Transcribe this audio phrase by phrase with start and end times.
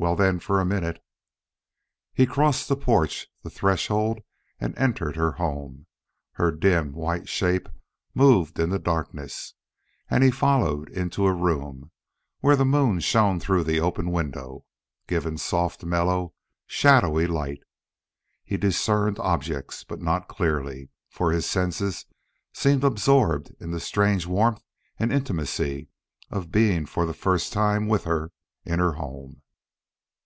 [0.00, 1.02] "Well, then, for a minute."
[2.14, 4.20] He crossed the porch, the threshold,
[4.60, 5.86] and entered her home.
[6.34, 7.68] Her dim, white shape
[8.14, 9.54] moved in the darkness.
[10.08, 11.90] And he followed into a room
[12.38, 14.64] where the moon shone through the open window,
[15.08, 16.32] giving soft, mellow,
[16.68, 17.64] shadowy light.
[18.44, 22.06] He discerned objects, but not clearly, for his senses
[22.52, 24.62] seemed absorbed in the strange warmth
[25.00, 25.88] and intimacy
[26.30, 28.30] of being for the first time with her
[28.64, 29.42] in her home.